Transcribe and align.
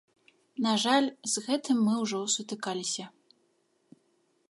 На 0.65 0.71
жаль, 0.83 1.09
з 1.33 1.43
гэтым 1.49 1.77
мы 1.89 1.93
ўжо 2.03 2.19
сутыкаліся. 2.37 3.05